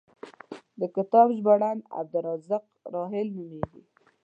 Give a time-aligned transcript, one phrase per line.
[0.79, 3.81] د کتاب ژباړن عبدالرزاق راحل نومېږي.